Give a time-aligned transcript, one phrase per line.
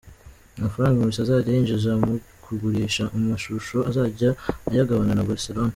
[0.57, 2.13] Amafaranga Messi azajya yinjiza mu
[2.43, 4.29] kugurisha amashusho azajya
[4.69, 5.69] ayagabana na Barcelona.